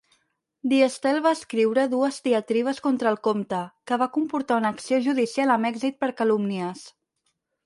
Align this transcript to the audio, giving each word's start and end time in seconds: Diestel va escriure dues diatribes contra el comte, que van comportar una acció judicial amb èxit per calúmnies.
Diestel 0.69 1.17
va 1.25 1.33
escriure 1.37 1.83
dues 1.91 2.17
diatribes 2.29 2.81
contra 2.87 3.11
el 3.11 3.19
comte, 3.29 3.61
que 3.91 4.01
van 4.05 4.13
comportar 4.17 4.59
una 4.63 4.73
acció 4.77 5.01
judicial 5.11 5.55
amb 5.59 5.71
èxit 5.73 6.03
per 6.05 6.15
calúmnies. 6.25 6.85